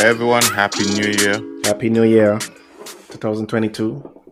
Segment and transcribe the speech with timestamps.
[0.00, 1.40] Everyone, happy new year.
[1.64, 2.38] Happy New Year,
[3.10, 4.22] 2022.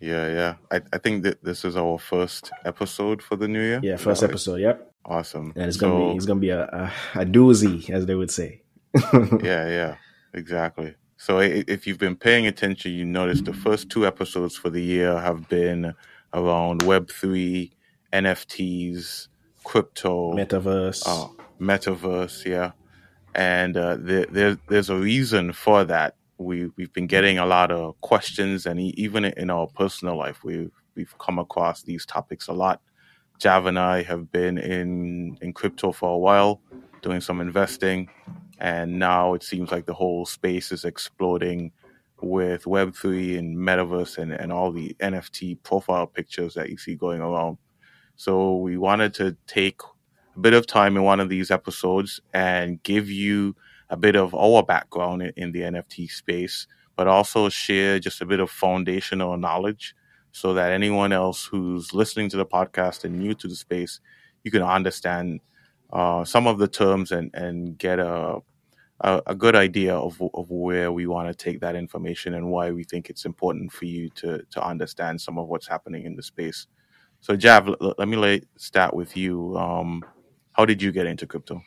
[0.00, 0.54] Yeah, yeah.
[0.70, 3.80] I, I think that this is our first episode for the new year.
[3.82, 4.56] Yeah, first episode.
[4.60, 5.52] Yep, Awesome.
[5.56, 6.92] and it's So, gonna be it's gonna be a, a
[7.22, 8.62] a doozy, as they would say.
[9.42, 9.96] yeah, yeah,
[10.34, 10.94] exactly.
[11.16, 15.18] So if you've been paying attention, you notice the first two episodes for the year
[15.18, 15.94] have been
[16.34, 17.70] around Web3,
[18.12, 19.28] NFTs,
[19.64, 21.02] crypto, Metaverse.
[21.06, 21.28] uh,
[21.60, 22.72] metaverse, yeah.
[23.34, 26.16] And uh, there, there, there's a reason for that.
[26.38, 30.72] We we've been getting a lot of questions, and even in our personal life, we've
[30.94, 32.80] we've come across these topics a lot.
[33.38, 36.60] Jav and I have been in in crypto for a while,
[37.02, 38.08] doing some investing,
[38.58, 41.72] and now it seems like the whole space is exploding
[42.20, 46.94] with Web three and metaverse and, and all the NFT profile pictures that you see
[46.94, 47.58] going around.
[48.16, 49.80] So we wanted to take
[50.36, 53.56] a bit of time in one of these episodes and give you
[53.90, 58.26] a bit of our background in, in the NFT space, but also share just a
[58.26, 59.94] bit of foundational knowledge
[60.32, 64.00] so that anyone else who's listening to the podcast and new to the space,
[64.42, 65.40] you can understand
[65.92, 68.38] uh, some of the terms and, and get a,
[69.00, 72.70] a, a good idea of, of where we want to take that information and why
[72.70, 76.22] we think it's important for you to, to understand some of what's happening in the
[76.22, 76.66] space.
[77.20, 79.56] So, Jav, l- l- let me lay, start with you.
[79.58, 80.04] Um,
[80.54, 81.62] how did you get into crypto?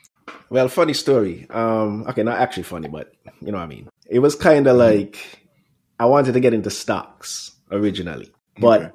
[0.50, 1.46] Well, funny story.
[1.50, 3.88] Um, okay, not actually funny, but you know what I mean.
[4.06, 5.18] It was kind of like
[5.98, 8.90] I wanted to get into stocks originally, but Okay.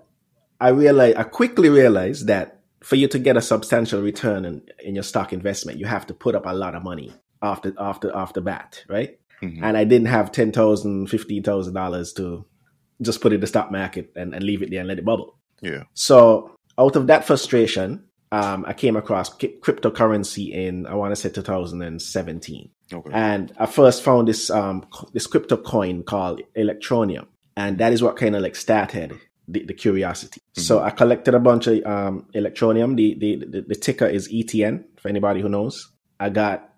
[0.60, 4.94] I realized I quickly realized that for you to get a substantial return in, in
[4.96, 8.42] your stock investment, you have to put up a lot of money after after after
[8.42, 9.20] bat, right?
[9.42, 9.60] Mhm.
[9.62, 12.46] And I didn't have ten thousand, fifteen thousand dollars to
[13.02, 15.38] just put in the stock market and, and leave it there and let it bubble.
[15.62, 15.84] Yeah.
[15.94, 18.06] So out of that frustration,
[18.38, 23.12] um, I came across ki- cryptocurrency in I want to say 2017, Okay.
[23.14, 28.16] and I first found this um, this crypto coin called Electroneum, and that is what
[28.18, 29.14] kind of like started
[29.48, 30.42] the, the curiosity.
[30.54, 32.96] So I collected a bunch of um, Electroneum.
[32.96, 35.92] The, the the the ticker is ETN for anybody who knows.
[36.20, 36.70] I got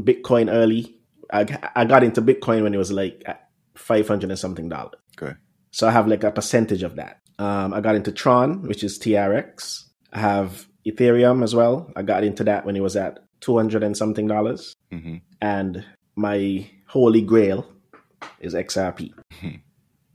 [0.00, 0.96] Bitcoin early.
[1.32, 3.24] I, I got into Bitcoin when it was like
[3.76, 5.00] 500 and something dollars.
[5.20, 5.34] Okay.
[5.70, 7.20] So I have like a percentage of that.
[7.38, 9.84] Um, I got into Tron, which is TRX.
[10.12, 11.90] I have Ethereum as well.
[11.96, 14.74] I got into that when it was at 200 and something dollars.
[14.90, 15.84] hmm And
[16.16, 17.66] my holy grail
[18.40, 19.12] is XRP.
[19.40, 19.60] Mhm.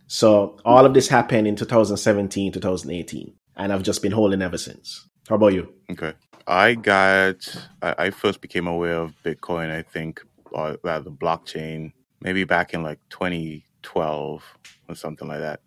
[0.07, 3.33] So all of this happened in 2017, 2018.
[3.57, 5.07] And I've just been holding ever since.
[5.27, 5.73] How about you?
[5.91, 6.13] Okay.
[6.45, 11.91] I got, I, I first became aware of Bitcoin, I think, or rather blockchain,
[12.22, 14.44] maybe back in like 2012
[14.89, 15.59] or something like that.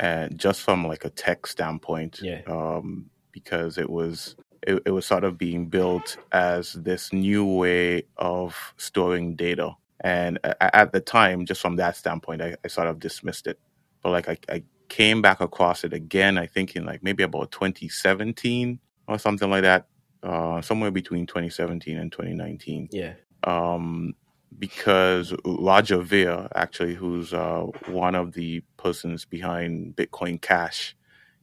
[0.00, 2.40] And just from like a tech standpoint, Yeah.
[2.46, 4.36] um, because it was,
[4.66, 9.72] it, it was sort of being built as this new way of storing data.
[10.00, 13.58] And at the time, just from that standpoint, I, I sort of dismissed it.
[14.02, 17.50] But like I, I came back across it again, I think in like maybe about
[17.52, 19.86] 2017 or something like that,
[20.22, 22.88] uh, somewhere between 2017 and 2019.
[22.92, 23.14] Yeah.
[23.44, 24.14] Um,
[24.58, 30.96] because Roger Ver, actually, who's uh, one of the persons behind Bitcoin Cash,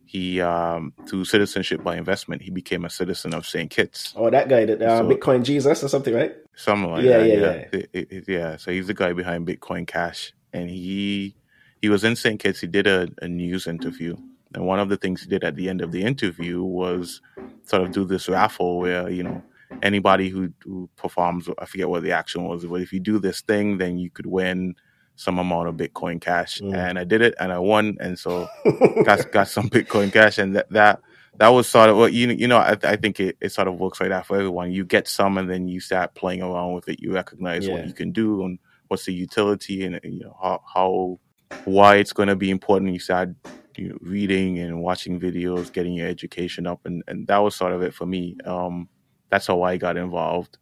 [0.10, 3.70] he um, through citizenship by investment, he became a citizen of St.
[3.70, 4.12] Kitts.
[4.16, 6.34] Oh, that guy, that uh, So- Bitcoin Jesus or something, right?
[6.56, 7.28] Something like Yeah, that.
[7.28, 7.80] yeah, Yeah, yeah.
[7.94, 8.58] It- it- yeah.
[8.58, 11.36] So he's the guy behind Bitcoin Cash, and he
[11.82, 12.40] he was in St.
[12.40, 12.60] Kitts.
[12.62, 14.18] He did a, a news interview,
[14.56, 17.22] and one of the things he did at the end of the interview was
[17.64, 19.44] sort of do this raffle where you know
[19.84, 23.42] anybody who who performs, I forget what the action was, but if you do this
[23.42, 24.74] thing, then you could win
[25.20, 26.60] some amount of Bitcoin Cash.
[26.62, 26.74] Mm.
[26.74, 28.48] And I did it, and I won, and so
[29.04, 31.02] got got some Bitcoin Cash, and that that
[31.38, 32.58] that was sort of what you you know.
[32.58, 34.72] I, I think it, it sort of works like that for everyone.
[34.72, 37.02] You get some, and then you start playing around with it.
[37.02, 37.74] You recognize Yeah.
[37.74, 41.20] what you can do and what's the utility, and you know how how
[41.66, 42.94] why it's going to be important.
[42.94, 43.30] You start
[43.76, 47.74] you know, reading and watching videos, getting your education up, and and that was sort
[47.74, 48.38] of it for me.
[48.46, 48.88] Um,
[49.30, 50.58] that's how I got involved,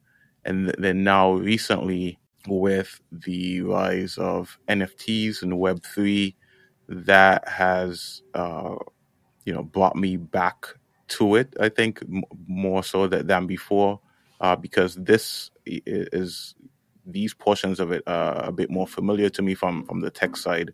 [0.45, 2.17] and th- then now recently
[2.47, 6.35] with the rise of NFTs and Web three,
[6.89, 8.75] that has uh,
[9.45, 10.67] you know brought me back
[11.09, 11.55] to it.
[11.59, 13.99] I think m- more so that, than before,
[14.41, 16.55] uh, because this is
[17.05, 20.37] these portions of it are a bit more familiar to me from from the tech
[20.37, 20.69] side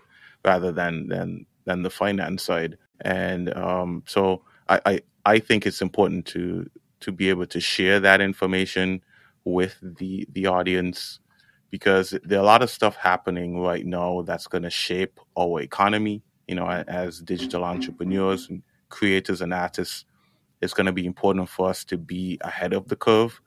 [0.46, 2.78] rather than than than the finance side.
[3.02, 6.70] And um, so I, I I think it's important to
[7.02, 9.02] to be able to share that information
[9.46, 11.20] with the the audience
[11.74, 15.60] because there are a lot of stuff happening right now that's going to shape our
[15.60, 16.22] economy.
[16.48, 20.06] You know, as digital entrepreneurs and creators and artists,
[20.62, 23.42] it's going to be important for us to be ahead of the curve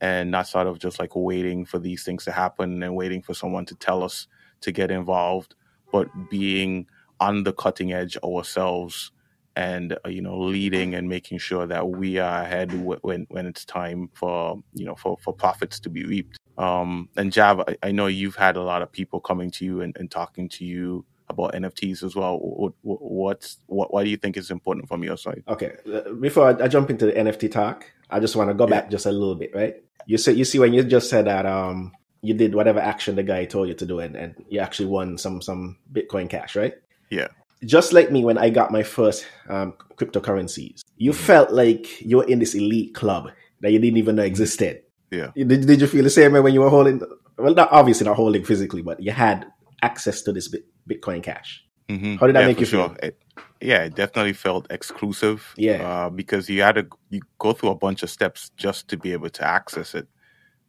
[0.00, 3.34] and not sort of just like waiting for these things to happen and waiting for
[3.34, 4.28] someone to tell us
[4.60, 5.56] to get involved,
[5.90, 6.86] but being
[7.18, 9.10] on the cutting edge ourselves
[9.56, 12.72] and uh, you know leading and making sure that we are ahead
[13.02, 17.32] when when it's time for you know for for profits to be reaped um and
[17.32, 20.10] jav I, I know you've had a lot of people coming to you and, and
[20.10, 24.36] talking to you about nfts as well what, what what's what why do you think
[24.36, 28.20] is important from your side Okay, uh, before I, jump into the NFT talk, I
[28.20, 28.80] just want to go Yeah.
[28.82, 29.76] back just a little bit, right?
[30.06, 31.92] You see, you see when you just said that um
[32.22, 35.18] you did whatever action the guy told you to do, and, and you actually won
[35.18, 36.74] some some Bitcoin cash, right?
[37.10, 37.28] Yeah.
[37.64, 42.28] Just like me when I got my first um, cryptocurrencies, you felt like you were
[42.28, 43.30] in this elite club
[43.60, 44.82] that you didn't even know existed.
[45.14, 45.30] Yeah.
[45.36, 47.00] Did, did you feel the same way when you were holding?
[47.38, 49.46] Well, not obviously not holding physically, but you had
[49.82, 50.54] access to this
[50.88, 51.64] Bitcoin cash.
[51.88, 52.16] Mm-hmm.
[52.16, 52.88] How did that yeah, make you sure.
[52.88, 52.96] feel?
[53.02, 53.22] It,
[53.60, 55.52] yeah, it definitely felt exclusive.
[55.56, 55.82] Yeah.
[55.88, 59.12] uh, because you had to you go through a bunch of steps just to be
[59.12, 60.06] able to access it,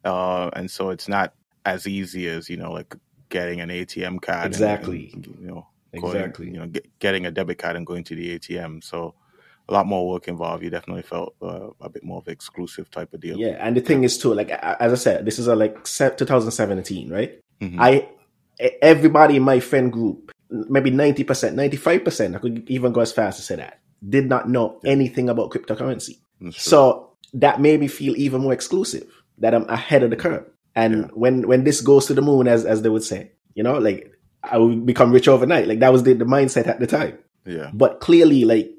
[0.04, 1.34] uh, and so it's not
[1.66, 2.96] as easy as you know like
[3.30, 4.46] getting an ATM card.
[4.46, 5.12] and- Exactly.
[5.14, 5.68] and, you know,
[6.00, 6.46] going- Exactly.
[6.48, 8.84] you know, get, getting a debit card and going to the ATM.
[8.84, 9.16] So
[9.68, 10.64] a lot more work involved.
[10.64, 13.38] You definitely felt uh, a bit more of an exclusive type of deal.
[13.38, 17.10] Yeah, and the thing is too, like as I said, this is a like 2017,
[17.10, 17.40] right?
[17.62, 17.78] Mhm.
[17.80, 18.08] I
[18.82, 23.46] everybody in my friend group, maybe 90%, 95%, I could even go as fast as
[23.46, 26.18] say that, did not know anything about cryptocurrency.
[26.52, 29.08] So that made me feel even more exclusive,
[29.40, 30.46] that I'm ahead of the curve.
[30.76, 31.08] And Yeah.
[31.14, 34.12] when when this goes to the moon, as as they would say, you know, like
[34.44, 35.68] I will become rich overnight.
[35.68, 37.18] Like that was the, the mindset at the time.
[37.46, 38.70] yeah, But clearly, like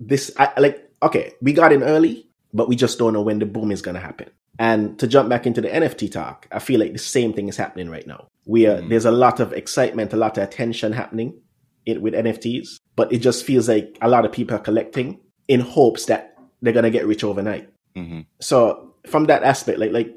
[0.00, 3.46] this, I, like okay, we got in early, but we just don't know when the
[3.46, 4.30] boom is going to happen.
[4.58, 7.56] And to jump back into the NFT talk, I feel like the same thing is
[7.58, 8.28] happening right now.
[8.46, 8.88] We are, Mhm.
[8.88, 11.34] there's a lot of excitement, a lot of attention happening
[11.84, 15.60] it, with NFTs, but it just feels like a lot of people are collecting in
[15.60, 17.68] hopes that they're going to get rich overnight.
[17.94, 20.16] hmm So from that aspect, like like,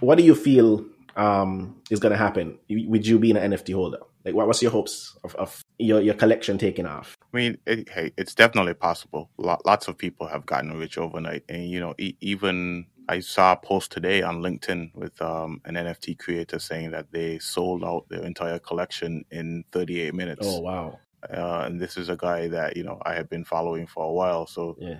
[0.00, 0.84] what do you feel
[1.16, 3.98] um, is going to happen with you being an NFT holder?
[4.24, 7.16] Like, what was your hopes of, of your your collection taking off?
[7.32, 9.30] I mean, it, hey, it's definitely possible.
[9.36, 13.56] Lots of people have gotten rich overnight, and you know, e- even I saw a
[13.56, 18.22] post today on LinkedIn with um, an NFT creator saying that they sold out their
[18.22, 20.46] entire collection in 38 minutes.
[20.46, 20.98] Oh wow,
[21.30, 24.12] Uh, and this is a guy that you know I have been following for a
[24.12, 24.98] while, so yeah.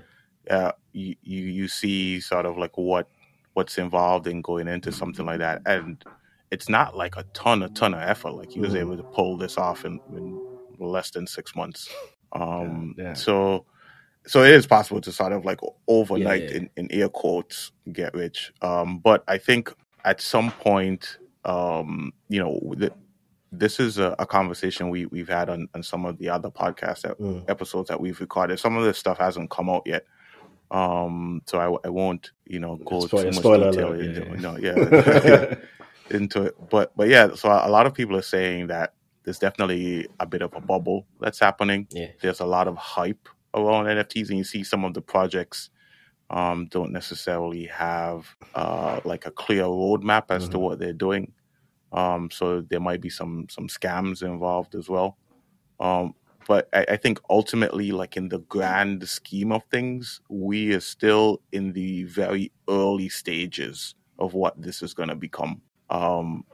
[0.51, 3.09] uh, you, you you see sort of like what
[3.55, 6.05] what's involved in going into something like that, and
[6.55, 8.33] it's not like a ton a ton of effort.
[8.41, 8.81] Like he was Mhm.
[8.83, 10.25] able to pull this off in, in
[10.79, 11.89] less than six months.
[12.33, 13.13] Um, Yeah, yeah.
[13.15, 13.67] So
[14.27, 16.57] so it is possible to sort of like overnight Yeah, yeah.
[16.57, 18.53] In, in air quotes get rich.
[18.63, 19.73] Um, but I think
[20.05, 22.93] at some point, um, you know, th-
[23.53, 27.03] this is a, a conversation we we've had on, on some of the other podcasts
[27.03, 27.45] that Mm.
[27.49, 28.59] episodes that we've recorded.
[28.59, 30.05] Some of this stuff hasn't come out yet.
[30.71, 34.41] Um, so I, I won't, you know, go Spoil- too much detail alert, into, yeah,
[34.41, 35.55] no, yeah,
[36.11, 36.57] into it.
[36.71, 40.43] But but yeah, so a lot of people are saying that there's definitely a bit
[40.43, 41.87] of a bubble that's happening.
[41.91, 42.09] Yeah.
[42.21, 45.71] There's a lot of hype around NFTs, and you see some of the projects
[46.31, 50.61] um, don't necessarily have uh, like a clear roadmap as to Mhm.
[50.61, 51.33] what they're doing.
[51.93, 55.17] Um, so there might be some some scams involved as well.
[55.81, 56.15] Um,
[56.49, 61.41] but I, I think ultimately, like in the grand scheme of things, we are still
[61.53, 65.61] in the very early stages of what this is going to become.
[65.91, 66.45] Um,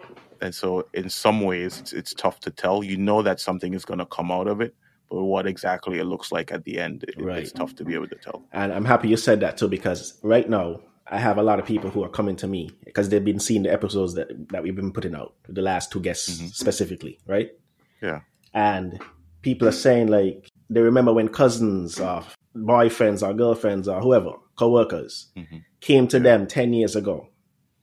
[0.40, 2.82] and so, in some ways, it's, it's tough to tell.
[2.82, 4.75] You know that something is going to come out of it,
[5.10, 7.38] but what exactly it looks like at the end, it, Right.
[7.42, 8.44] it's tough to be able to tell.
[8.52, 11.66] And I'm happy you said that too, because right now I have a lot of
[11.66, 14.76] people who are coming to me because they've been seeing the episodes that that we've
[14.76, 16.54] been putting out, the last two guests Mhm.
[16.54, 17.50] specifically, right?
[18.00, 18.20] Yeah.
[18.54, 19.00] And
[19.42, 22.25] people are saying like they remember when cousins or
[22.56, 25.64] boyfriends or girlfriends or whoever, co-workers, Mhm.
[25.80, 26.22] came to Yeah.
[26.22, 27.28] them ten years ago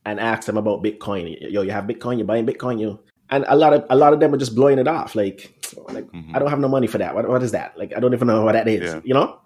[0.08, 1.36] and ask them about Bitcoin.
[1.54, 2.16] Yo, you have Bitcoin?
[2.18, 2.80] You're buying Bitcoin?
[2.80, 2.98] You
[3.30, 5.14] and a lot of a lot of them are just blowing it off.
[5.14, 5.38] Like,
[5.96, 6.34] like Mhm.
[6.34, 7.14] I don't have no money for that.
[7.14, 7.76] What, what is that?
[7.78, 8.82] Like, I don't even know what that is.
[8.94, 9.00] Yeah.
[9.04, 9.38] You know?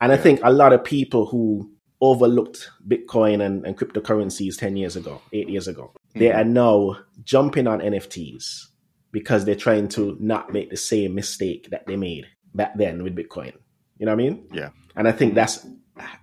[0.00, 4.94] And I think a lot of people who overlooked Bitcoin and, and cryptocurrencies 10 years
[4.96, 6.36] ago, eight years ago, they Mhm.
[6.38, 8.68] are now jumping on NFTs
[9.10, 12.24] because they're trying to not make the same mistake that they made
[12.54, 13.52] back then with Bitcoin.
[13.98, 14.46] You know what I mean?
[14.52, 14.70] Yeah.
[14.96, 15.66] And I think that's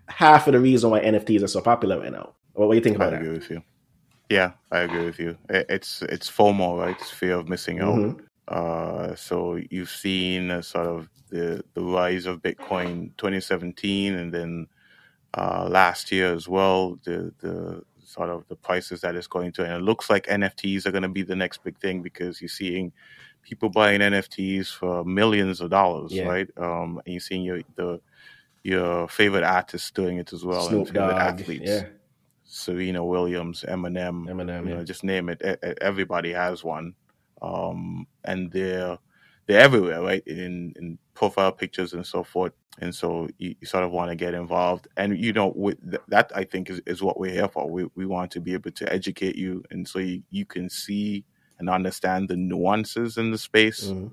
[0.08, 2.34] half of the reason why NFTs are so popular right now.
[2.54, 3.30] What, do you think I about that?
[3.32, 3.62] with you.
[4.30, 5.38] Yeah, I agree with you.
[5.50, 6.96] It's it's FOMO, right?
[7.00, 7.96] It's fear of missing out.
[7.98, 8.20] Mhm.
[8.48, 14.68] Uh, so you've seen sort of the the rise of Bitcoin 2017, and then
[15.36, 16.98] uh, last year as well.
[17.04, 20.86] The the sort of the prices that it's going to, and it looks like NFTs
[20.86, 22.92] are going to be the next big thing because you're seeing
[23.42, 26.26] people buying NFTs for millions of dollars, Yeah.
[26.28, 26.50] right?
[26.58, 28.00] Um, and you're seeing your the
[28.64, 31.40] your favorite artists doing it as well, Snoop and favorite Dogg.
[31.42, 31.64] athletes.
[31.70, 31.84] Yeah.
[32.46, 34.76] Serena Williams, Eminem, Eminem, you yeah.
[34.78, 35.42] know, just name it.
[35.82, 36.96] Everybody has one,
[37.42, 38.98] um, and they're
[39.48, 40.24] they're everywhere, right?
[40.28, 42.54] In in profile pictures and so forth.
[42.80, 46.02] And so you, you sort of want to get involved, and you know, with th-
[46.10, 47.70] that, I think is, is what we're here for.
[47.70, 51.26] We we want to be able to educate you, and so you, you can see
[51.60, 54.12] and understand the nuances in the space Mhm.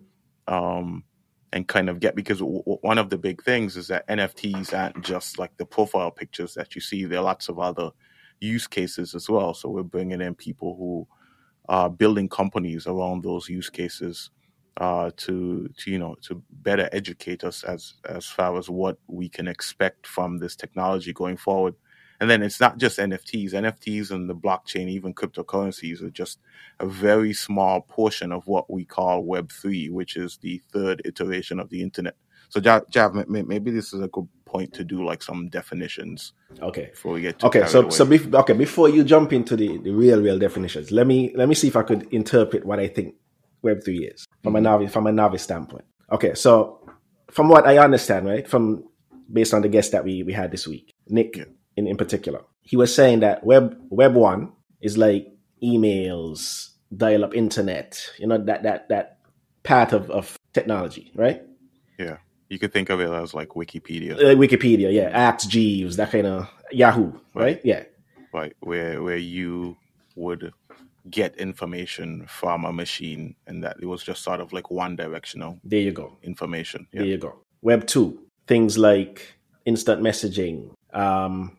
[0.48, 1.04] um,
[1.52, 4.78] and kind of get because w- w- one of the big things is that NFTs
[4.78, 7.04] aren't just like the profile pictures that you see.
[7.04, 7.90] There are lots of other
[8.42, 9.54] use cases as well.
[9.54, 11.06] So we're bringing in people who
[11.68, 14.30] are building companies around those use cases
[14.78, 19.28] uh, to to you know to better educate us as as far as what we
[19.28, 21.74] can expect from this technology going forward.
[22.20, 23.52] And then it's not just NFTs.
[23.52, 26.38] NFTs and the blockchain, even cryptocurrencies, are just
[26.78, 31.58] a very small portion of what we call Web three, which is the third iteration
[31.58, 32.14] of the internet.
[32.52, 35.48] So, Jav, Jav, may- may- maybe this is a good point to do like some
[35.48, 36.88] definitions Okay.
[36.90, 37.90] before we get to Okay, so away.
[37.90, 41.48] so bef- okay, before you jump into the, the real real definitions, let me let
[41.48, 43.14] me see if I could interpret what I think
[43.62, 44.64] Web three is from a Mm-hmm.
[44.64, 45.84] novice from a novice standpoint.
[46.10, 46.80] Okay, so
[47.30, 48.84] from what I understand, right, from
[49.32, 51.44] based on the guest that we we had this week, Nick Yeah.
[51.78, 55.28] in in particular, he was saying that Web Web one is like
[55.62, 59.18] emails, dial up internet, you know that that that
[59.62, 61.40] part of of technology, right?
[61.98, 62.16] yeah,
[62.52, 66.26] you could think of it as like Wikipedia, Uh, Wikipedia, yeah, Ask Jeeves, that kind
[66.26, 67.60] of Yahoo, right?
[67.64, 67.84] Yeah,
[68.32, 68.54] right?
[68.60, 69.76] Where where you
[70.16, 70.52] would
[71.10, 75.58] get information from a machine, and that it was just sort of like one directional
[75.64, 76.18] there you go.
[76.22, 76.86] information.
[76.92, 77.32] There you go.
[77.62, 78.08] Web two,
[78.46, 80.58] things like instant messaging,
[80.92, 81.56] um,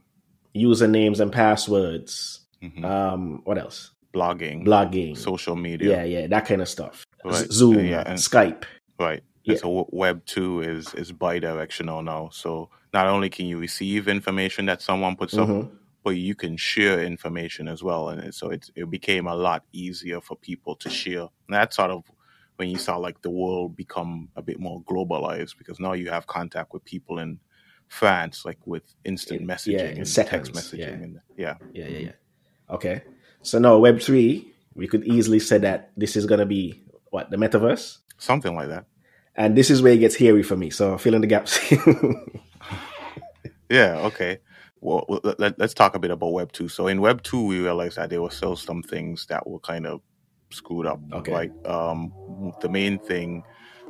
[0.56, 2.42] usernames and passwords.
[2.62, 2.84] Mhm.
[2.86, 3.90] Um, what else?
[4.14, 5.18] blogging, Blogging.
[5.18, 7.04] social media, yeah, yeah, that kind of stuff.
[7.26, 7.52] Right.
[7.52, 8.64] Zoom, Uh, yeah, and- Skype.
[9.00, 9.24] Right.
[9.44, 9.58] Yeah.
[9.58, 12.30] So Web two is is bidirectional now.
[12.32, 15.70] So not only can you receive information that someone puts up, Mhm.
[16.04, 18.10] but you can share information as well.
[18.10, 21.22] And so it it became a lot easier for people to share.
[21.22, 22.04] And that's sort of
[22.58, 26.28] when you saw like the world become a bit more globalized because now you have
[26.28, 27.40] contact with people in
[27.88, 30.80] France, like with instant In- messaging yeah, in and seconds, text messaging.
[30.80, 30.88] yeah.
[31.04, 32.12] And yeah, Yeah, yeah, yeah.
[32.70, 33.02] Okay.
[33.42, 37.38] So now Web three, we could easily say that this is gonna be what the
[37.38, 38.86] metaverse, something like that.
[39.36, 40.70] And this is where it gets hairy for me.
[40.70, 41.60] So fill in the gaps.
[43.74, 44.38] Yeah, okay.
[44.82, 46.68] Well, let, us talk a bit about Web 2.
[46.68, 49.88] So in Web 2, we realized that there were still some things that were kind
[49.88, 50.02] of
[50.52, 51.00] screwed up.
[51.12, 51.32] Okay.
[51.32, 53.44] Like um, the main thing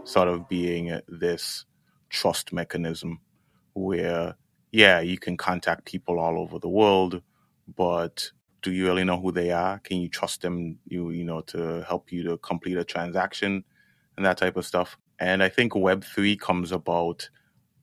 [0.05, 1.65] sort of being this
[2.09, 3.19] trust mechanism
[3.73, 4.35] where,
[4.71, 7.21] yeah, you can contact people all over the world,
[7.75, 8.31] but
[8.61, 9.79] do you really know who they are?
[9.79, 13.65] Can you trust them, you, you know, to help you to complete a transaction
[14.15, 14.97] and that type of stuff?
[15.23, 17.29] And I think Web 3 comes about,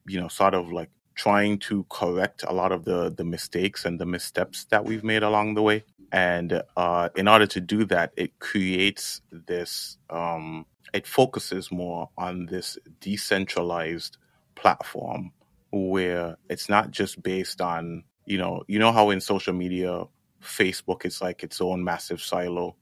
[0.06, 3.98] you know, sort of like trying to correct a lot of the the mistakes and
[3.98, 5.84] the missteps that we've made along the way.
[6.12, 12.44] And uh, in order to do that it creates this um, it focuses more on
[12.44, 14.18] this decentralized
[14.54, 15.32] platform
[15.72, 20.04] where it's not just based on you know you know how in social media
[20.42, 22.76] facebook is like its own massive silo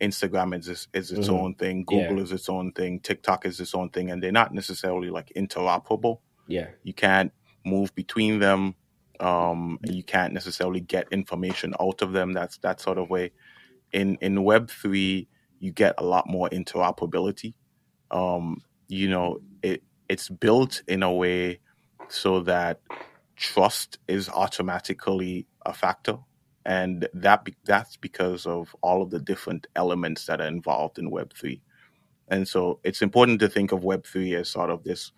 [0.00, 1.40] instagram is its, is its Mhm.
[1.40, 1.84] own thing.
[1.90, 2.08] Yeah.
[2.08, 3.00] google is its own thing.
[3.00, 6.20] Tiktok is its own thing and they're not necessarily like interoperable.
[6.46, 6.68] Yeah.
[6.82, 7.32] you can't
[7.64, 8.74] move between them
[9.20, 12.32] um you can't necessarily get information out of them.
[12.32, 13.32] That's that sort of way.
[13.92, 15.28] In in web 3
[15.60, 17.54] you get a lot more interoperability.
[18.10, 21.60] Um you know it it's built in a way
[22.08, 22.80] so that
[23.36, 26.18] trust is automatically a factor
[26.68, 31.10] and that be, that's because of all of the different elements that are involved in
[31.10, 31.60] web 3
[32.28, 35.10] and so it's important to think of web 3 as sort of this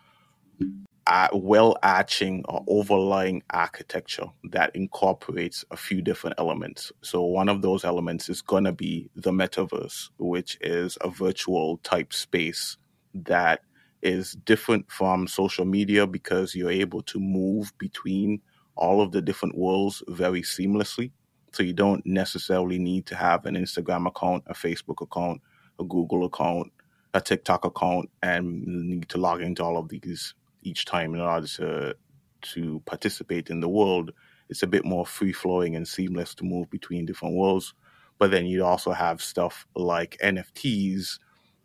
[1.06, 6.92] uh, well arching or overlying architecture that incorporates a few different elements.
[7.02, 11.78] So, one of those elements is going to be the metaverse, which is a virtual
[11.78, 12.76] type space
[13.14, 13.60] that
[14.02, 18.40] is different from social media because you're able to move between
[18.76, 21.10] all of the different worlds very seamlessly.
[21.52, 25.40] So, you don't necessarily need to have an Instagram account, a Facebook account,
[25.78, 26.72] a Google account,
[27.14, 31.46] a TikTok account, and need to log into all of these each time in order
[31.46, 31.94] to
[32.42, 34.12] to participate in the world.
[34.48, 37.74] It's a bit more free flowing and seamless to move between different worlds.
[38.18, 41.18] But then you'd also have stuff like NFTs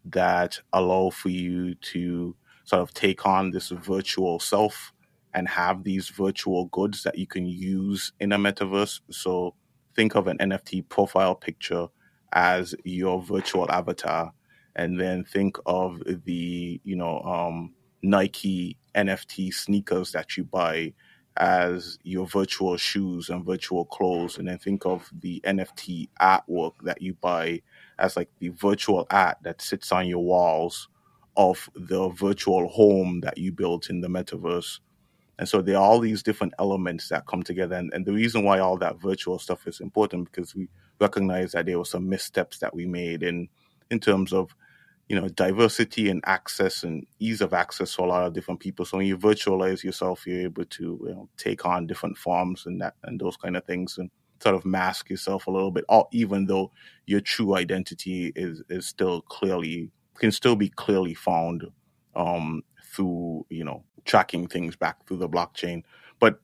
[0.05, 4.93] that allow for you to sort of take on this virtual self
[5.33, 9.01] and have these virtual goods that you can use in a metaverse.
[9.11, 9.55] So
[9.95, 11.87] think of an NFT profile picture
[12.33, 14.33] as your virtual avatar
[14.75, 17.73] and then think of the, you know, um,
[18.03, 20.93] Nike NFT sneakers that you buy
[21.37, 27.01] as your virtual shoes and virtual clothes, and then think of the NFT artwork that
[27.01, 27.61] you buy
[27.99, 30.87] as like the virtual art that sits on your walls
[31.35, 34.79] of the virtual home that you built in the metaverse.
[35.37, 37.75] And so there are all these different elements that come together.
[37.75, 41.65] And, and the reason why all that virtual stuff is important because we recognize that
[41.65, 43.49] there were some missteps that we made in
[43.91, 44.55] in terms of
[45.09, 48.85] you know diversity and access and ease of access for a lot of different people.
[48.85, 52.81] So when you virtualize yourself, you're able to you know, take on different forms and
[52.81, 54.09] that and those kind of things and
[54.41, 56.71] sort of mask yourself a little bit, even though
[57.05, 61.65] your true identity is is still clearly can still be clearly found
[62.15, 62.63] um,
[62.95, 65.83] through you know tracking things back through the blockchain.
[66.19, 66.39] But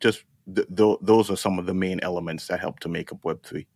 [0.00, 3.24] just th- th- those are some of the main elements that help to make up
[3.24, 3.66] Web three.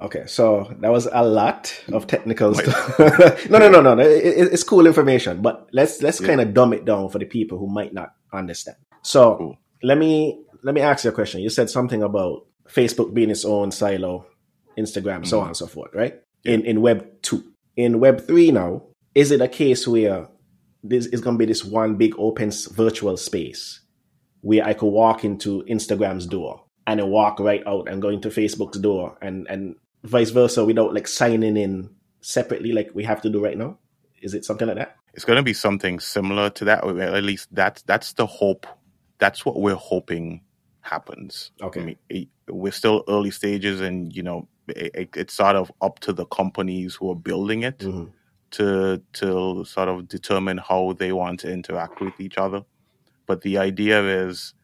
[0.00, 2.98] Okay, so that was a lot of technical stuff.
[3.50, 4.02] no, no, no, no, no.
[4.02, 6.26] It, it's cool information, but let's let's yeah.
[6.28, 8.78] kind of dumb it down for the people who might not understand.
[9.02, 9.58] So cool.
[9.82, 11.40] let me let me ask you a question.
[11.40, 14.26] You said something about Facebook being its own silo,
[14.76, 15.24] Instagram, mm-hmm.
[15.24, 16.20] so on and so forth, right?
[16.42, 16.54] Yeah.
[16.54, 17.44] In in Web two,
[17.76, 18.82] in Web three now,
[19.14, 20.26] is it a case where
[20.82, 23.80] this is going to be this one big open virtual space
[24.40, 28.28] where I could walk into Instagram's door and then walk right out and go into
[28.28, 33.30] Facebook's door and and vice versa without like signing in separately like we have to
[33.30, 33.78] do right now?
[34.20, 34.96] Is it something like that?
[35.14, 38.66] It's going to be something similar to that, or at least that's that's the hope.
[39.18, 40.42] That's what we're hoping
[40.80, 41.52] happens.
[41.60, 45.98] Okay, I mean, we're still early stages, and you know, it, it's sort of up
[46.00, 48.10] to the companies who are building it mm-hmm.
[48.52, 52.62] To to sort of determine how they want to interact with each other.
[53.26, 54.54] But the idea is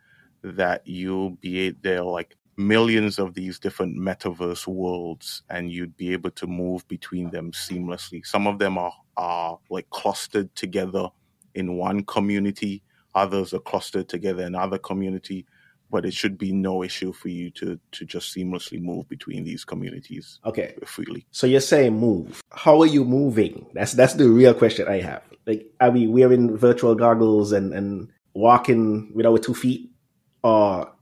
[0.43, 6.31] that you'll be there like millions of these different metaverse worlds and you'd be able
[6.33, 8.27] to move between them seamlessly.
[8.27, 11.09] Some of them are, are like clustered together
[11.55, 12.83] in one community,
[13.15, 15.47] others are clustered together in other community,
[15.91, 19.65] but it should be no issue for you to to just seamlessly move between these
[19.65, 20.41] communities.
[20.45, 20.75] Okay.
[20.85, 21.27] Freely.
[21.31, 22.43] So you're saying move.
[22.53, 23.67] How are you moving?
[23.75, 25.23] That's that's the real question I have.
[25.47, 29.91] Like are we wearing virtual goggles and, and walking with our two feet?
[30.43, 30.93] Or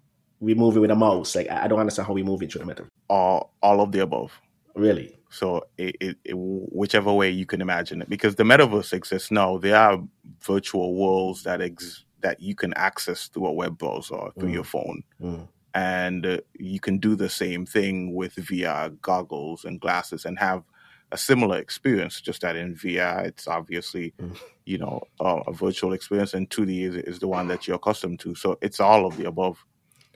[0.40, 1.34] we move it with a mouse.
[1.34, 2.88] Like I don't understand how we move into the metaverse.
[3.08, 4.32] All all of the above.
[4.74, 5.18] Really?
[5.30, 9.58] So it, it, it, whichever way you can imagine it, because the metaverse exists now.
[9.58, 9.98] There are
[10.40, 14.54] virtual worlds that ex- that you can access through a web browser through mm.
[14.54, 15.46] your phone, mm.
[15.74, 20.64] and uh, you can do the same thing with VR goggles and glasses and have
[21.12, 22.20] a similar experience.
[22.20, 24.36] Just that in VR, it's obviously mm.
[24.64, 28.18] you know uh, a virtual experience, and 2D is, is the one that you're accustomed
[28.20, 28.34] to.
[28.34, 29.64] So it's all of the above.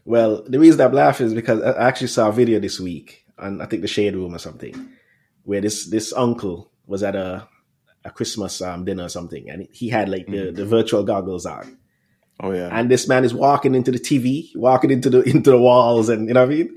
[0.04, 3.60] Well, the reason I'm laughing is because I actually saw a video this week on
[3.60, 4.74] I think the Shade Room or something,
[5.44, 7.46] where this this uncle was at a
[8.04, 10.56] a Christmas um, dinner or something, and he had like the, mm.
[10.56, 11.76] the virtual goggles on.
[12.42, 12.68] Oh yeah.
[12.72, 16.28] And this man is walking into the TV, walking into the into the walls, and
[16.28, 16.76] you know what I mean.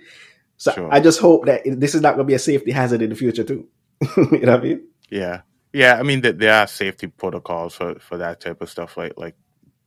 [0.58, 0.94] So sure.
[0.94, 3.16] I just hope that this is not going to be a safety hazard in the
[3.16, 3.68] future too.
[4.18, 4.88] you know what I mean?
[5.10, 5.96] Yeah, yeah.
[6.00, 9.36] I mean that there are safety protocols for for that type of stuff, like like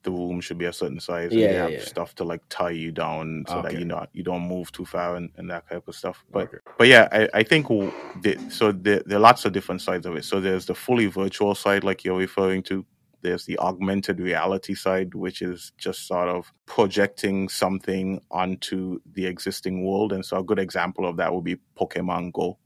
[0.07, 1.85] the room should be a certain size and yeah, have yeah.
[1.85, 3.73] stuff to like tie you down so okay.
[3.73, 6.45] that you know you don't move too far and, and that type of stuff but
[6.45, 6.59] okay.
[6.79, 10.15] but yeah i, I think the, so there, there are lots of different sides of
[10.15, 12.87] it so there's the fully virtual side like you're referring to
[13.23, 19.85] there's the augmented reality side which is just sort of projecting something onto the existing
[19.85, 22.59] world and so a good example of that would be pokemon go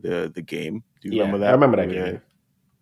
[0.00, 2.20] the the game do you yeah, remember that i remember that game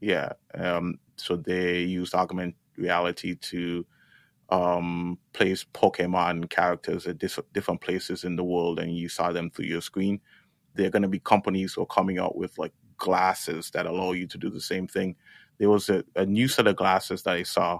[0.00, 3.84] yeah um so they use augmented reality to
[4.52, 9.50] um, place Pokemon characters at dis- different places in the world and you saw them
[9.50, 10.20] through your screen.
[10.74, 14.12] There are going to be companies who are coming out with like glasses that allow
[14.12, 15.16] you to do the same thing.
[15.62, 17.78] There was a, a new set of glasses that I saw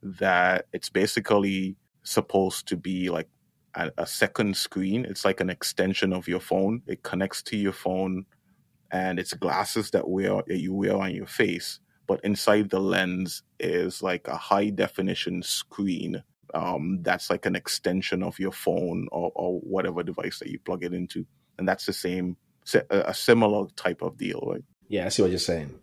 [0.00, 3.28] that it's basically supposed to be like
[3.74, 5.04] a, a second screen.
[5.04, 6.82] It's like an extension of your phone.
[6.86, 8.26] It connects to your phone
[8.92, 13.42] and it's glasses that wear that you wear on your face but inside the lens
[13.58, 16.22] is like a high definition screen
[16.54, 20.84] um, that's like an extension of your phone or, or whatever device that you plug
[20.84, 21.26] it into.
[21.58, 22.36] And that's the same,
[22.90, 24.64] a similar type of deal, right?
[24.88, 25.74] Yeah, I see what you're saying.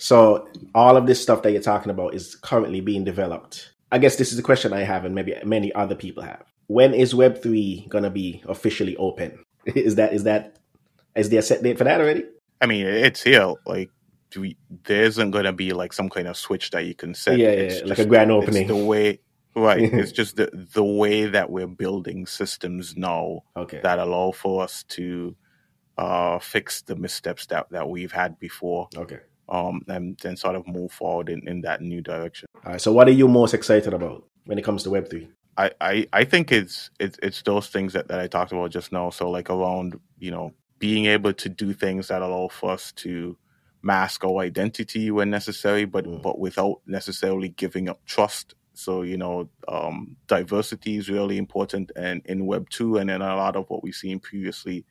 [0.00, 3.70] So all of this stuff that you're talking about is currently being developed.
[3.92, 6.42] I guess this is a question I have, and maybe many other people have.
[6.68, 9.44] When is Web three gonna be officially open?
[9.66, 10.56] Is that is that
[11.14, 12.24] is there a set date for that already?
[12.62, 13.52] I mean, it's here.
[13.66, 13.90] Like
[14.34, 17.38] we, there isn't going to be like some kind of switch that you can set.
[17.38, 18.68] Yeah, yeah like a grand opening.
[18.68, 19.20] the way,
[19.54, 19.82] right?
[19.92, 23.80] it's just the the way that we're building systems now okay.
[23.82, 25.36] that allow for us to
[25.98, 28.88] uh, fix the missteps that that we've had before.
[28.96, 29.18] Okay.
[29.50, 32.48] Um, and then sort of move forward in, in that new direction.
[32.64, 32.80] All right.
[32.80, 35.28] So, what are you most excited about when it comes to Web three?
[35.56, 38.92] I, I, I think it's it's it's those things that, that I talked about just
[38.92, 39.10] now.
[39.10, 43.36] So like around you know being able to do things that allow for us to
[43.82, 46.22] mask our identity when necessary, but Mm.
[46.22, 48.54] but without necessarily giving up trust.
[48.72, 53.36] So you know, um, diversity is really important, and in Web two, and in a
[53.36, 54.86] lot of what we've seen previously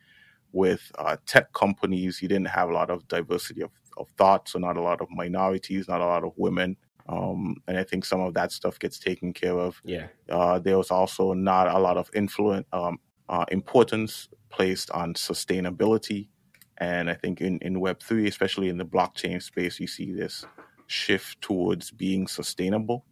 [0.52, 3.70] with uh, tech companies, you didn't have a lot of diversity of,
[4.00, 6.78] of thought, so not a lot of minorities, not a lot of women,
[7.10, 9.82] um, and I think some of that stuff gets taken care of.
[9.84, 10.08] Yeah.
[10.30, 16.28] Uh, there was also not a lot of influence, um, uh, importance placed on sustainability.
[16.78, 20.46] And I think in, in Web3, especially in the blockchain space, you see this
[20.86, 23.06] shift towards being sustainable.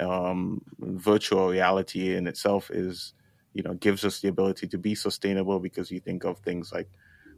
[0.00, 3.12] Um, virtual reality in itself is,
[3.52, 6.88] you know, gives us the ability to be sustainable because you think of things like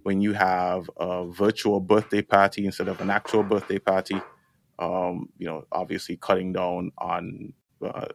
[0.06, 4.20] when you have a virtual birthday party instead of an actual birthday party,
[4.78, 8.06] um, you know, obviously cutting down on uh,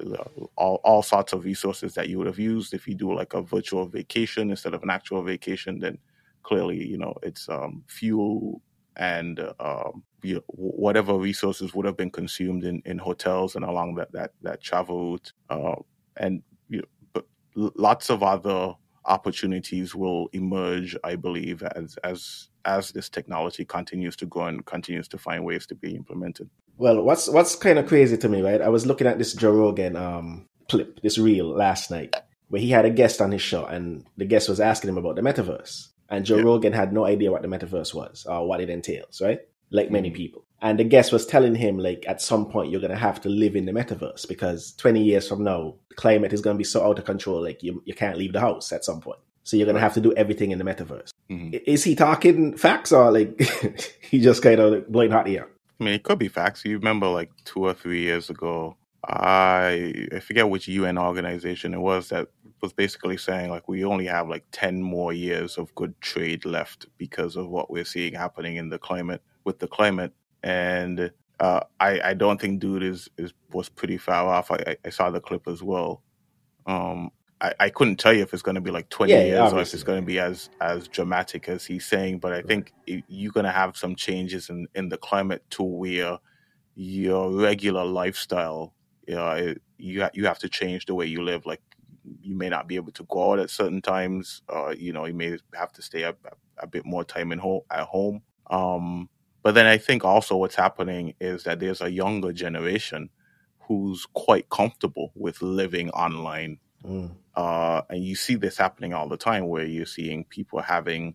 [0.56, 2.73] all, all sorts of resources that you would have used.
[2.73, 5.97] If you do like a virtual vacation instead of an actual vacation then
[6.43, 8.62] clearly you know it's um, fuel
[8.97, 13.95] and um, you know, whatever resources would have been consumed in, in hotels and along
[13.95, 15.75] that that, that travel route uh,
[16.17, 16.84] and you
[17.15, 17.23] know,
[17.75, 18.73] lots of other
[19.06, 25.08] opportunities will emerge i believe as as as this technology continues to grow and continues
[25.08, 28.62] to find ways to be implemented Well, what's what's kind of crazy to me, right?
[28.62, 32.16] I was looking at this Joe Rogan um, clip, this reel last night,
[32.50, 35.16] where he had a guest on his show, and the guest was asking him about
[35.16, 36.44] the metaverse, and Joe Yeah.
[36.44, 39.40] Rogan had no idea what the metaverse was or what it entails, right?
[39.72, 42.96] Like many people, and the guest was telling him, like, at some point you're gonna
[42.96, 46.58] have to live in the metaverse because 20 years from now, the climate is gonna
[46.58, 49.20] be so out of control, like you you can't leave the house at some point.
[49.44, 51.10] So you're gonna have to do everything in the metaverse.
[51.30, 51.62] Mhm.
[51.66, 53.42] Is he talking facts or like
[54.02, 55.48] he just kind of like blowing hot air?
[55.80, 56.64] I mean, it could be facts.
[56.64, 61.80] You remember, like two or three years ago, I I forget which UN organization it
[61.80, 62.28] was that
[62.62, 66.86] was basically saying like we only have like ten more years of good trade left
[67.00, 72.01] because of what we're seeing happening in the climate with the climate, and uh, I
[72.12, 74.51] I don't think dude is is was pretty far off.
[74.51, 76.04] I I- saw the clip as well.
[76.67, 79.54] Um, I, I couldn't tell you if it's going to be like 20 Yeah, years
[79.54, 82.73] or if it's going to be as as dramatic as he's saying but i think
[82.89, 86.17] i- you're going to have some changes in in the climate to where
[86.75, 88.73] your regular lifestyle
[89.08, 91.45] you know it, you ha- you have to change the way you live.
[91.45, 91.62] Like
[92.21, 95.13] you may not be able to go out at certain times or you know you
[95.13, 96.15] may have to stay a,
[96.60, 98.21] a bit more time in home at home.
[98.49, 99.10] Um
[99.43, 103.10] but then i think also what's happening is that there's a younger generation
[103.67, 107.12] who's quite comfortable with living online Mm.
[107.36, 111.13] uh, and you see this happening all the time where you're seeing people having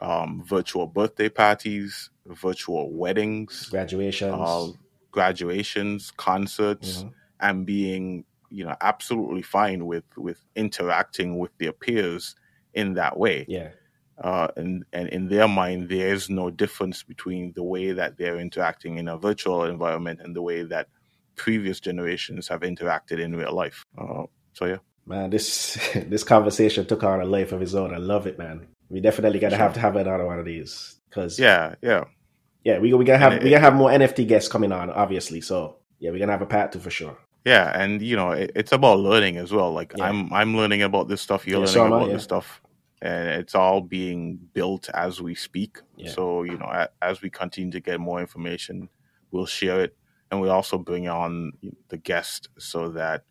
[0.00, 4.32] um, virtual birthday parties, virtual weddings, Graduations.
[4.34, 4.68] uh,
[5.12, 7.12] graduations, concerts, Mhm.
[7.40, 12.34] and being you know absolutely fine with with interacting with their peers
[12.74, 13.44] in that way.
[13.48, 13.70] Yeah.
[14.22, 18.38] Uh, and and in their mind, there is no difference between the way that they're
[18.38, 20.88] interacting in a virtual environment and the way that
[21.36, 23.84] previous generations have interacted in real life.
[23.98, 24.24] Uh,
[24.54, 24.78] so yeah.
[25.06, 25.76] Man, this
[26.08, 27.92] this conversation took on a life of its own.
[27.94, 28.66] I love it, man.
[28.88, 29.64] We definitely gotta Sure.
[29.64, 32.04] have to have another one of these because Yeah, yeah.
[32.64, 35.40] yeah, we we gonna have And we gonna have more NFT guests coming on, obviously.
[35.42, 37.16] So yeah, we're gonna have a part two for sure.
[37.44, 39.72] Yeah, and you know, it, it's about learning as well.
[39.72, 40.04] Like Yeah.
[40.08, 42.12] I'm I'm learning about this stuff, you're Yeah, learning so I, about yeah.
[42.14, 42.62] this stuff.
[43.06, 45.78] And it's all being built as we speak.
[45.96, 46.10] Yeah.
[46.10, 46.70] So, you know,
[47.02, 48.88] as we continue to get more information,
[49.30, 49.96] we'll share it
[50.30, 51.52] and we also bring on
[51.88, 53.24] the guest so that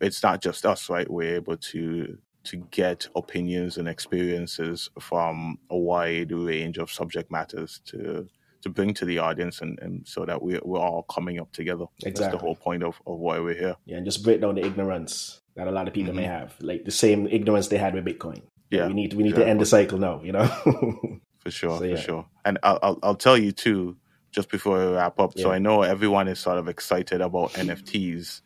[0.00, 1.10] it's not just us, right?
[1.10, 7.80] We're able to to get opinions and experiences from a wide range of subject matters
[7.86, 8.28] to
[8.62, 11.86] to bring to the audience and, and so that we're, we're all coming up together.
[12.02, 13.76] That's the whole point of, of why we're here.
[13.86, 16.38] Yeah, and just break down the ignorance that a lot of people may Mhm.
[16.38, 18.42] have, like the same ignorance they had with Bitcoin.
[18.72, 20.20] Yeah, we need we need to end the cycle now.
[20.22, 20.46] You know.
[21.38, 21.96] for sure, So, yeah.
[21.96, 22.26] for sure.
[22.44, 23.96] And I'll, I'll I'll tell you too,
[24.30, 25.38] just before we wrap up.
[25.38, 28.40] So I know everyone is sort of excited about NFTs.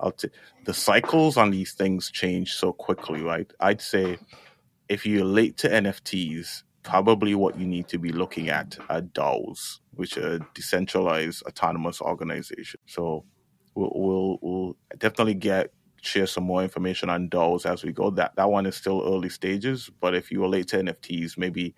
[0.00, 0.30] I'll t-
[0.64, 3.50] the cycles on these things change so quickly, right?
[3.60, 4.18] I'd say
[4.88, 9.78] if you're late to NFTs, probably what you need to be looking at are DAOs,
[9.94, 12.82] which are decentralized autonomous organizations.
[12.86, 13.24] So
[13.74, 18.10] we'll, we'll, we'll definitely get share some more information on DAOs as we go.
[18.10, 21.74] That that one is still early stages, but if you are late to NFTs, maybe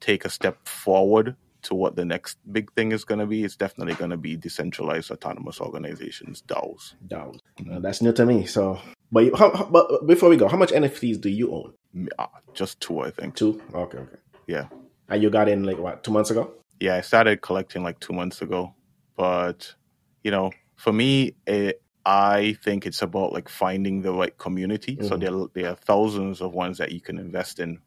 [0.00, 3.42] take a step forward to what the next big thing is going to be.
[3.42, 6.94] It's definitely going to be decentralized autonomous organizations, DAOs.
[7.06, 7.38] Down.
[7.70, 8.44] Uh, that's new to me.
[8.46, 8.78] So,
[9.10, 11.72] but you, how, how, but before we go, how much NFTs do you own?
[11.96, 13.34] Mm, uh, Just two, I think.
[13.34, 13.62] Two.
[13.72, 13.98] Okay.
[13.98, 14.16] Okay.
[14.46, 14.66] Yeah.
[15.08, 16.52] And you got in like what two months ago?
[16.80, 18.74] yeah, I started collecting like two months ago,
[19.16, 19.74] but
[20.22, 24.98] you know, for me, it, I think it's about like finding the right community.
[25.00, 25.20] So Mhm.
[25.54, 27.78] there there are thousands of ones that you can invest in,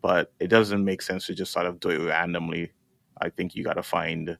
[0.00, 2.72] but it doesn't make sense to just sort of do it randomly.
[3.20, 4.38] I think you got to find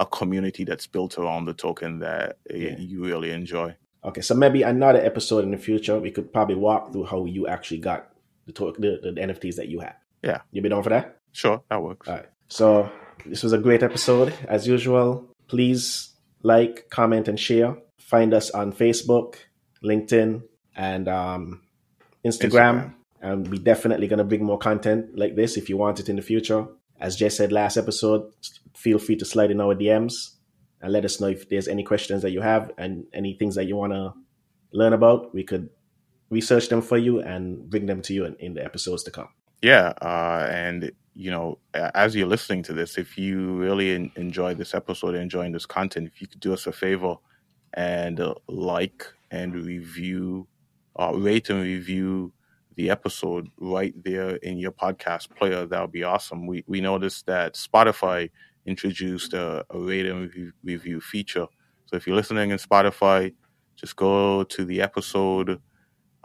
[0.00, 2.76] a community that's built around the token that Yeah.
[2.78, 3.76] you really enjoy.
[4.04, 7.46] Okay, so maybe another episode in the future, we could probably walk through how you
[7.46, 8.10] actually got
[8.46, 9.96] the to- the, the NFTs that you have.
[10.22, 10.40] Yeah.
[10.52, 11.18] You be down for that?
[11.32, 12.08] Sure, that works.
[12.08, 12.26] All right.
[12.48, 12.90] So
[13.26, 14.32] this was a great episode.
[14.48, 16.10] As usual, please
[16.42, 17.76] like, comment, and share.
[18.04, 19.36] Find us on Facebook,
[19.82, 20.42] LinkedIn,
[20.76, 21.62] and um,
[22.24, 22.50] Instagram.
[22.50, 22.94] Instagram.
[23.20, 26.16] And we're definitely going to bring more content like this if you want it in
[26.16, 26.66] the future.
[27.00, 28.30] As Jess said last episode,
[28.76, 30.34] feel free to slide in our DMs
[30.82, 33.64] and let us know if there's any questions that you have and any things that
[33.64, 34.12] you want to
[34.72, 35.34] learn about.
[35.34, 35.70] We could
[36.28, 39.28] research them for you and bring them to you in, in the episodes to come.
[39.62, 44.74] Yeah, uh, and you know, as you're listening to this, if you really enjoy this
[44.74, 47.16] episode, and enjoying this content, if you could do us a favor
[47.74, 50.46] and uh, like and review,
[50.98, 52.32] uh, rate and review
[52.76, 56.46] the episode right there in your podcast player, that would be awesome.
[56.46, 58.30] We we noticed that Spotify
[58.66, 61.46] introduced a, a rate and review, review feature.
[61.86, 63.32] So if you're listening in Spotify,
[63.76, 65.60] just go to the episode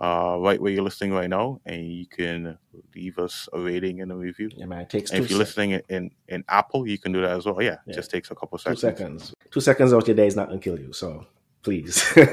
[0.02, 2.58] uh, right where you're listening right now, and you can
[2.96, 4.50] leave us a rating and a review.
[4.56, 7.20] Yeah, man, it takes if you're sec- listening in, in, in Apple, you can do
[7.22, 7.62] that as well.
[7.62, 7.92] Yeah, Yeah.
[7.92, 8.82] it just takes a couple two seconds.
[8.82, 9.34] seconds.
[9.52, 10.94] Two seconds out your day is not going to kill you.
[10.94, 11.26] So
[11.64, 12.04] please.
[12.18, 12.26] All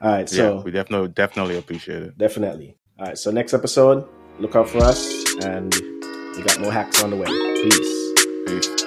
[0.00, 0.28] right.
[0.28, 2.18] So yeah, we definitely definitely appreciate it.
[2.18, 2.76] Definitely.
[2.98, 3.18] All right.
[3.18, 5.74] So next episode, look out for us, and
[6.36, 7.26] we got more hacks on the way.
[7.62, 8.04] Peace.
[8.46, 8.83] Peace.